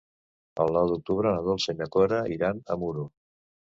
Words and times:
El 0.63 0.71
nou 0.77 0.87
d'octubre 0.91 1.33
na 1.35 1.43
Dolça 1.49 1.75
i 1.75 1.77
na 1.83 1.89
Cora 1.97 2.23
iran 2.39 2.67
a 2.77 2.83
Muro. 2.85 3.07